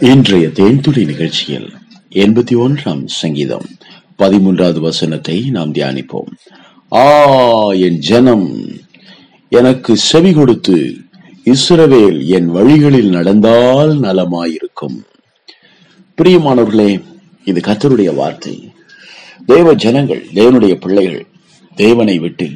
இன்றைய 0.00 0.46
தேன்துளி 0.46 1.06
நிகழ்ச்சியில் 1.06 1.72
எண்பத்தி 2.10 2.54
ஒன்றாம் 2.54 3.04
சங்கீதம் 3.06 3.64
பதிமூன்றாவது 4.18 4.78
வசனத்தை 4.78 5.50
நாம் 5.50 5.72
தியானிப்போம். 5.72 6.28
ஆ 6.92 7.04
என் 7.70 7.98
ஜனம் 7.98 8.68
எனக்கு 9.48 9.96
செவி 9.96 10.32
கொடுத்து 10.32 10.96
இஸ்ரவேல் 11.44 12.26
என் 12.26 12.50
வழிகளில் 12.50 13.08
நடந்தால் 13.08 14.00
நலமாயிருக்கும். 14.00 14.98
பிரியமானவர்களே 16.18 17.02
இது 17.44 17.60
கத்தருடைய 17.60 18.14
வார்த்தை. 18.14 18.72
தேவ 19.46 19.74
ஜனங்கள் 19.74 20.26
தேவனுடைய 20.34 20.74
பிள்ளைகள் 20.74 21.26
தேவனை 21.74 22.18
விட்டு 22.18 22.50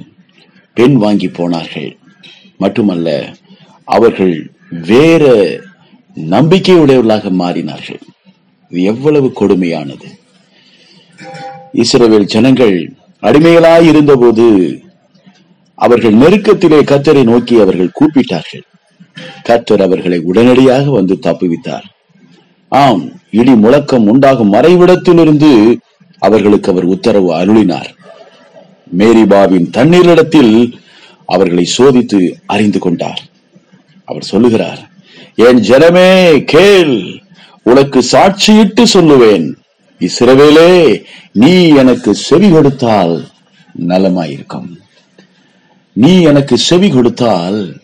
பெண் 0.74 0.96
வாங்கி 0.96 1.28
போனார்கள். 1.28 1.98
மட்டுமல்ல 2.58 3.34
அவர்கள் 3.84 4.50
வேற 4.68 5.34
நம்பிக்கையுடையவர்களாக 6.16 7.30
மாறினார்கள். 7.30 8.00
இது 8.68 8.82
எவ்வளவு 8.82 9.32
கொடுமையானது. 9.40 10.08
இஸ்ரேல் 11.72 12.26
ஜனங்கள் 12.26 12.92
அடிமைகளாய் 13.22 13.82
இருந்தபோது 13.82 14.78
அவர்கள் 15.74 16.14
நெருக்கத்திலே 16.14 16.82
கத்தரை 16.82 17.22
நோக்கி 17.24 17.60
அவர்கள் 17.60 17.96
கூப்பிட்டார்கள். 18.00 18.62
கத்தர் 19.48 19.82
அவர்களை 19.82 20.18
உடனடியாக 20.18 20.90
வந்து 20.90 21.18
தப்புவித்தார். 21.22 21.84
ஆம் 22.68 23.12
இடி 23.30 23.54
முழக்கம் 23.54 24.06
உண்டாகும் 24.06 24.52
மறைவிடத்திலிருந்து 24.52 25.76
அவர்களுக்கு 26.18 26.70
அவர் 26.70 26.84
உத்தரவு 26.84 27.34
அருளினார். 27.34 27.88
மேரிபாவின் 28.98 29.70
தண்ணீரிடத்தில் 29.70 30.74
அவர்களை 31.26 31.68
சோதித்து 31.78 32.32
அறிந்து 32.46 32.78
கொண்டார். 32.78 33.20
அவர் 34.04 34.22
சொல்லுகிறார் 34.22 34.89
என் 35.34 35.60
ஜனமே 35.60 36.44
கேள் 36.44 37.20
உனக்கு 37.62 38.04
சாட்சியிட்டு 38.12 38.84
சொல்லுவேன். 38.94 39.54
இசிறவேலே 39.98 41.02
நீ 41.32 41.68
எனக்கு 41.68 42.14
செவி 42.14 42.50
கொடுத்தால் 42.50 43.26
நலமாயிருக்கும். 43.86 44.68
நீ 45.92 46.22
எனக்கு 46.22 46.58
செவி 46.58 46.90
கொடுத்தால் 46.90 47.76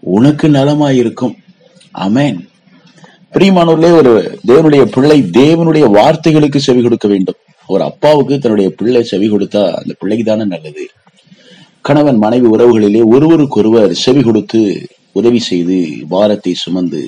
உனக்கு 0.00 0.48
நலமாயிருக்கும். 0.48 1.34
அமேன் 1.98 2.48
பிரியமானவர்களே 3.32 3.90
ஒரு 3.92 4.38
தேவனுடைய 4.46 4.84
பிள்ளை 4.84 5.22
தேவனுடைய 5.22 5.90
வார்த்தைகளுக்கு 5.90 6.56
செவி 6.56 6.82
கொடுக்க 6.82 7.08
வேண்டும். 7.08 7.34
ஒரு 7.66 7.82
அப்பாவுக்கு 7.82 8.38
தன்னுடைய 8.38 8.72
பிள்ளை 8.76 9.02
செவி 9.02 9.30
கொடுத்தா 9.30 9.72
அந்த 9.72 9.94
பிள்ளைக்கு 9.98 10.30
தானே 10.30 10.44
நல்லது. 10.44 10.88
கணவன் 11.80 12.16
மனைவி 12.16 12.48
உறவுகளிலே 12.48 13.04
ஒருவருக்கொருவர் 13.04 13.94
செவி 13.94 14.22
கொடுத்து 14.22 14.86
உதவி 15.12 15.38
செய்து 15.38 15.78
பாரத்தை 16.08 16.54
சுமந்து 16.54 17.02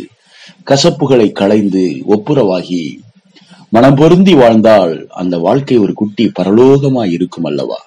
கசப்புகளை 0.70 1.32
களைந்து 1.32 1.84
ஒப்புரவாகி 2.14 2.84
மனம் 3.68 3.94
பொருந்தி 3.94 4.34
வாழ்ந்தால் 4.34 5.06
அந்த 5.08 5.38
வாழ்க்கை 5.38 5.78
ஒரு 5.78 5.92
குட்டி 5.92 6.24
பரலோகமாய் 6.38 7.12
இருக்கும் 7.16 7.44
அல்லவா? 7.44 7.80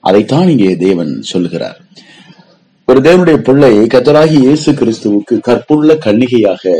அதைத்தான் 0.00 0.48
இங்கே 0.48 0.76
தேவன் 0.76 1.12
சொல்லுகிறார். 1.22 1.78
ஒரு 2.88 3.00
தேவனுடைய 3.00 3.36
பிள்ளை 3.36 3.72
கத்தராகி 3.78 4.38
இயேசு 4.46 4.72
கிறிஸ்துவுக்கு 4.72 5.38
கற்புள்ள 5.40 5.94
கன்னிகையாக 5.94 6.72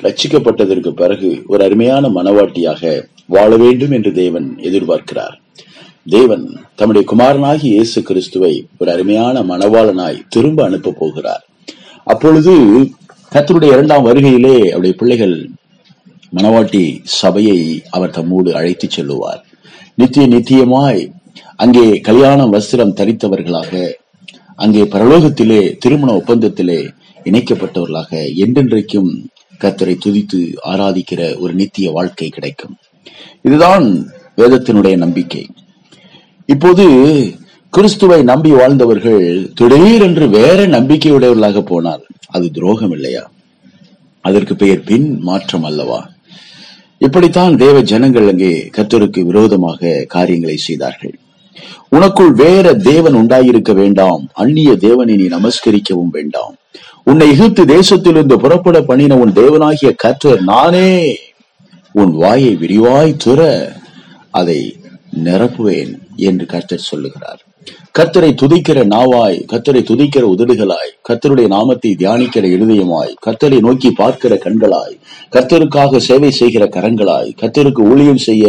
ரட்சிக்கப்பட்டதற்கு 0.00 0.90
பிறகு 0.90 1.30
ஒரு 1.46 1.64
அருமையான 1.64 2.08
மனவாட்டியாக 2.08 3.02
வாழ 3.26 3.56
வேண்டும் 3.56 3.90
என்று 3.90 4.12
தேவன் 4.12 4.48
எதிர்பார்க்கிறார். 4.68 5.36
தேவன் 6.08 6.44
தம்முடைய 6.74 7.04
குமாரனாகி 7.12 7.66
இயேசு 7.76 8.02
கிறிஸ்துவை 8.02 8.66
ஒரு 8.78 8.92
அருமையான 8.92 9.42
மனவாளனாய் 9.42 10.24
திரும்ப 10.28 10.64
அனுப்ப 10.64 10.94
போகிறார். 10.98 11.44
அப்பொழுது 12.12 12.52
கத்தருடைய 13.32 13.72
இரண்டாம் 13.76 14.06
வருகையிலே 14.06 14.54
அவருடைய 14.68 14.94
பிள்ளைகள் 15.00 15.36
மணவாட்டி 16.36 16.84
சபையை 17.20 17.60
அவர் 17.90 18.16
தம்மோடு 18.16 18.50
அழைத்து 18.58 18.86
செல்லுவார். 18.90 19.40
நித்திய 20.00 20.26
நித்தியமாய் 20.28 21.02
அங்கே 21.62 21.84
கல்யாண 22.08 22.40
வஸ்திரம் 22.46 22.96
தரித்தவர்களாக 23.00 23.72
அங்கே 24.62 24.82
பரலோகத்திலே 24.94 25.60
திருமண 25.82 26.10
ஒப்பந்தத்திலே 26.12 26.80
இணைக்கப்பட்டவர்களாக 27.24 28.10
என்றென்றைக்கும் 28.44 29.10
கத்தரை 29.62 29.94
துதித்து 30.04 30.40
ஆராதிக்கிற 30.72 31.22
ஒரு 31.42 31.52
நித்திய 31.60 31.88
வாழ்க்கை 31.96 32.28
கிடைக்கும். 32.28 32.74
இதுதான் 33.46 33.86
வேதத்தினுடைய 34.36 34.96
நம்பிக்கை. 35.04 35.44
இப்போது 36.48 36.84
கிறிஸ்துவை 37.72 38.22
நம்பி 38.22 38.50
வாழ்ந்தவர்கள் 38.50 39.50
திடீரென்று 39.54 40.28
வேற 40.28 40.66
நம்பிக்கையுடையவர்களாக 40.66 41.60
போனார். 41.70 42.00
அது 42.26 42.50
துரோகம் 42.50 42.90
இல்லையா? 42.90 43.30
அதற்கு 44.20 44.56
பெயர் 44.56 44.82
பின் 44.84 45.18
மாற்றம் 45.20 45.62
அல்லவா? 45.62 46.10
இப்படித்தான் 46.98 47.56
தேவ 47.56 47.82
ஜனங்கள் 47.82 48.28
அங்கே 48.28 48.70
கத்தருக்கு 48.76 49.20
விரோதமாக 49.20 50.04
காரியங்களை 50.08 50.56
செய்தார்கள். 50.56 51.14
உனக்குள் 51.96 52.32
வேற 52.32 52.74
தேவன் 52.74 53.14
உண்டாயிருக்க 53.14 53.74
வேண்டாம். 53.74 54.28
அந்நிய 54.32 54.76
தேவனை 54.76 55.16
நீ 55.16 55.26
நமஸ்கரிக்கவும் 55.26 56.10
வேண்டாம். 56.10 56.54
உன்னை 57.04 57.28
எகிப்து 57.30 57.64
தேசத்திலிருந்து 57.64 58.36
புறப்பட 58.36 58.82
பண்ணின 58.82 59.16
உன் 59.16 59.32
தேவனாகிய 59.32 59.92
கற்றர் 59.96 60.42
நானே. 60.42 61.16
உன் 61.92 62.12
வாயை 62.12 62.56
விரிவாய் 62.56 63.20
துற 63.24 63.68
அதை 64.30 64.76
நிரப்புவேன் 65.24 65.94
என்று 66.16 66.46
கர்த்தர் 66.46 66.88
சொல்லுகிறார். 66.90 67.40
கத்தரை 67.94 68.30
துதிக்கிற 68.32 68.78
நாவாய் 68.86 69.38
கத்தரை 69.50 69.80
துதிக்கிற 69.82 70.24
உதடுகளாய் 70.26 70.92
கத்தருடைய 71.08 71.46
நாமத்தை 71.48 71.90
தியானிக்கிற 71.94 72.44
இருதயமாய் 72.48 73.12
கத்தரை 73.26 73.58
நோக்கி 73.60 73.90
பார்க்கிற 73.92 74.34
கண்களாய் 74.36 74.94
கத்தருக்காக 75.32 76.00
சேவை 76.00 76.30
செய்கிற 76.32 76.66
கரங்களாய் 76.68 77.34
கத்தருக்கு 77.42 77.82
ஊழியம் 77.90 78.22
செய்ய 78.22 78.46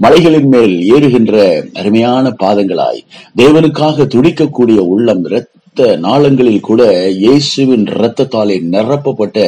மலைகளின் 0.00 0.48
மேல் 0.48 0.76
ஏறுகின்ற 0.92 1.34
அருமையான 1.74 2.34
பாதங்களாய் 2.40 3.02
தேவனுக்காக 3.36 4.06
துடிக்கக்கூடிய 4.06 4.80
உள்ளம் 4.86 5.22
இரத்த 5.26 5.52
நாளங்களில் 6.00 6.66
கூட 6.66 6.82
இயேசுவின் 7.18 7.86
இரத்தத்தாலே 7.92 8.58
நிரப்பப்பட்ட 8.70 9.38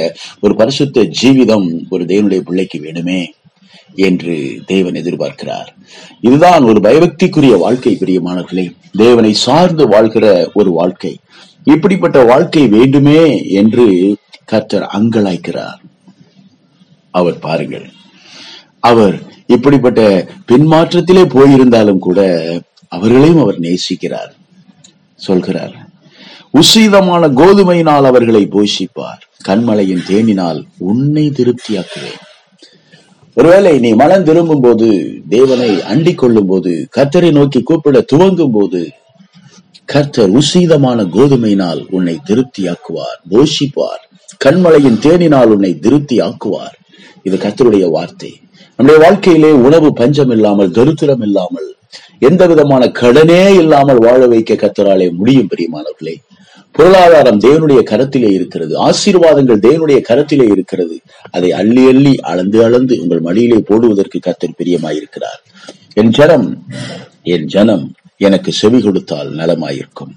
ஒரு 0.41 0.55
பரிசுத்த 0.55 1.07
ஜீவிதம் 1.21 1.69
ஒரு 1.91 2.05
தேவனுடைய 2.05 2.43
பிள்ளைக்கு 2.45 2.81
வேணுமே 2.81 3.21
என்று 3.95 4.63
தேவன் 4.67 4.93
எதிர்பார்க்கிறார். 4.93 5.67
இதுதான் 6.21 6.63
ஒரு 6.63 6.81
பயபக்திக்குரிய 6.81 7.59
வாழ்க்கை 7.59 7.97
பிரியமானவர்களே. 8.01 8.77
தேவனை 8.93 9.33
சார்ந்து 9.33 9.89
வாழ்கிற 9.89 10.51
ஒரு 10.55 10.71
வாழ்க்கை. 10.71 11.19
இப்படிப்பட்ட 11.65 12.25
வாழ்க்கை 12.25 12.69
வேண்டுமே 12.69 13.49
என்று 13.49 14.17
கர்த்தர் 14.45 14.83
அங்கலாய்க்கிறார். 14.83 15.79
அவர் 17.11 17.39
பாருங்கள். 17.39 17.91
அவர் 18.81 19.23
இப்படிப்பட்ட 19.47 20.29
பின்மாற்றத்திலே 20.53 21.25
போயிருந்தாலும் 21.25 21.99
கூட 21.99 22.43
அவர்களையும் 22.89 23.41
அவர் 23.41 23.61
நேசிக்கிறார். 23.61 24.37
சொல்கிறார் 25.17 25.87
உசீதமான 26.55 27.29
கோதுமையினால் 27.29 28.05
அவர்களை 28.05 28.47
போஷிப்பார். 28.47 29.21
கண்மலையின் 29.49 30.03
தேனினால் 30.09 30.65
உன்னை 30.79 31.29
திருப்தியாக்குவேன். 31.29 32.27
ஒருவேளை 33.39 33.73
நீ 33.83 33.91
மனம் 34.01 34.25
திரும்பும் 34.29 34.63
போது 34.63 34.87
தேவனை 35.35 35.69
அண்டிக் 35.93 36.21
கொள்ளும் 36.21 36.49
போது 36.51 36.73
கர்த்தரை 36.97 37.31
நோக்கி 37.37 37.61
கூப்பிட 37.63 38.01
துவங்கும் 38.13 38.55
போது 38.57 38.81
கர்த்தர் 39.93 40.33
உசீதமான 40.39 41.05
கோதுமையினால் 41.15 41.81
உன்னை 41.97 42.15
திருப்தி 42.29 42.63
ஆக்குவார் 42.73 43.19
போஷிப்பார். 43.33 44.03
கண்மலையின் 44.45 44.99
தேனினால் 45.05 45.53
உன்னை 45.55 45.73
திருப்தி 45.85 46.17
ஆக்குவார் 46.27 46.75
இது 47.27 47.37
கர்த்தருடைய 47.37 47.87
வார்த்தை. 47.97 48.33
நம்முடைய 48.79 48.99
வாழ்க்கையிலே 49.05 49.53
உணவு 49.67 49.89
பஞ்சம் 50.01 50.33
இல்லாமல் 50.37 50.75
தரித்திரம் 50.79 51.25
இல்லாமல் 51.29 51.69
எந்த 52.29 52.43
விதமான 52.47 52.83
கடனே 53.01 53.43
இல்லாமல் 53.63 54.03
வாழ 54.07 54.21
வைக்க 54.27 54.55
கத்தராலே 54.55 55.09
முடியும் 55.19 55.51
பிரியமானவர்களே. 55.53 56.15
பொருளாதாரம் 56.79 57.41
தேவனுடைய 57.41 57.81
கரத்திலே 57.93 58.31
இருக்கிறது. 58.33 58.75
ஆசீர்வாதங்கள் 58.87 59.63
தேவனுடைய 59.67 60.01
கரத்திலே 60.09 60.51
இருக்கிறது. 60.51 61.01
அதை 61.31 61.53
அள்ளி 61.53 61.87
அள்ளி 61.87 62.13
அளந்து 62.31 62.65
அளந்து 62.65 63.01
உங்கள் 63.03 63.21
மடியிலே 63.21 63.59
போடுவதற்கு 63.59 64.19
கத்தர் 64.27 64.59
பிரியமாயிருக்கிறார். 64.59 65.41
என் 65.93 66.11
ஜனம் 66.11 66.67
என் 67.23 67.47
ஜனம் 67.47 67.85
எனக்கு 68.17 68.53
செவி 68.53 68.81
கொடுத்தால் 68.81 69.31
நலமாயிருக்கும். 69.35 70.13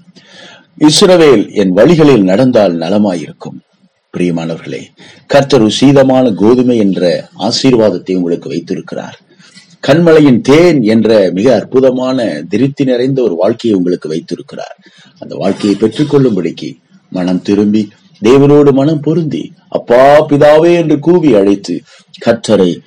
இஸ்ரவேல் 0.80 1.44
என் 1.54 1.72
வழிகளில் 1.72 2.22
நடந்தால் 2.22 2.76
நலமாயிருக்கும். 2.76 3.58
பிரியமானவர்களே 4.16 4.82
கர்த்தர் 5.26 5.68
சீதமான 5.80 6.34
கோதுமை 6.34 6.76
என்ற 6.76 7.28
ஆசீர்வாதத்தை 7.38 8.14
உங்களுக்கு 8.14 8.48
வைத்திருக்கிறார். 8.48 9.18
கண்மலையின் 9.86 10.40
தேன் 10.40 10.82
என்ற 10.82 11.30
மிக 11.34 11.54
அற்புதமான 11.54 12.42
திருப்தி 12.48 12.84
நிறைந்த 12.84 13.22
ஒரு 13.22 13.34
வாழ்க்கையை 13.34 13.78
உங்களுக்கு 13.78 14.08
வைத்திருக்கிறார். 14.08 14.76
அந்த 15.18 15.34
வாழ்க்கையை 15.34 15.78
பெற்றுக்கொள்ளும்படிக்கு 15.80 16.76
மனம் 17.08 17.42
திரும்பி 17.42 17.88
தேவனோடு 18.22 18.72
மனம் 18.72 19.00
பொருந்தி 19.00 19.52
அப்பா 19.68 20.26
பிதாவே 20.28 20.74
என்று 20.74 20.98
கூவி 20.98 21.34
அழைத்து 21.34 21.82
கற்றரை 22.26 22.78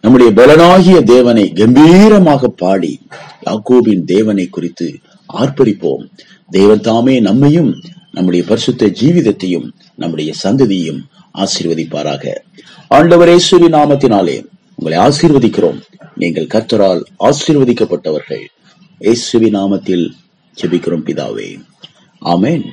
நம்முடைய 0.00 0.32
பலனாகிய 0.32 1.02
தேவனை 1.02 1.52
கம்பீரமாக 1.52 2.48
பாடி 2.48 3.00
யாக்கோபின் 3.46 4.04
தேவனை 4.04 4.46
குறித்து 4.46 4.88
ஆர்ப்பரிப்போம். 5.32 6.04
தேவன் 6.50 6.80
தாமே 6.80 7.20
நம்மையும் 7.20 7.70
நம்முடைய 8.12 8.44
பரிசுத்த 8.48 8.86
ஜீவிதத்தையும் 8.86 9.68
நம்முடைய 9.94 10.32
சந்ததியையும் 10.42 11.02
ஆசீர்வதிப்பாராக. 11.34 12.24
ஆண்டவரேஸ்வரி 12.94 13.68
நாமத்தினாலே 13.76 14.36
உங்களை 14.74 14.98
ஆசீர்வதிக்கிறோம். 15.06 15.80
நீங்கள் 16.18 16.46
கர்த்தரால் 16.46 17.02
ஆசீர்வதிக்கப்பட்டவர்கள். 17.20 18.44
இயேசுவின் 18.98 19.54
நாமத்தில் 19.54 20.10
ஜெபிக்கிறோம் 20.60 21.04
பிதாவே. 21.04 21.60
ஆமேன். 22.24 22.64